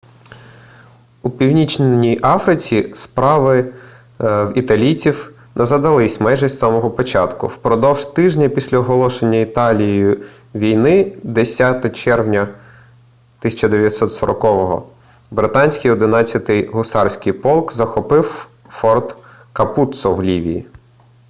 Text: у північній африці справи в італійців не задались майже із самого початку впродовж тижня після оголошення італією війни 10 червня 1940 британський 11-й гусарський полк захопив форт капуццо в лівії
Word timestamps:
у 1.23 1.29
північній 1.29 2.19
африці 2.23 2.93
справи 2.95 3.73
в 4.19 4.53
італійців 4.55 5.33
не 5.55 5.65
задались 5.65 6.19
майже 6.19 6.45
із 6.45 6.57
самого 6.59 6.91
початку 6.91 7.47
впродовж 7.47 8.05
тижня 8.05 8.49
після 8.49 8.77
оголошення 8.79 9.39
італією 9.39 10.25
війни 10.55 11.17
10 11.23 11.95
червня 11.95 12.41
1940 12.41 14.83
британський 15.31 15.91
11-й 15.91 16.65
гусарський 16.65 17.33
полк 17.33 17.73
захопив 17.73 18.47
форт 18.69 19.15
капуццо 19.53 20.13
в 20.15 20.23
лівії 20.23 20.65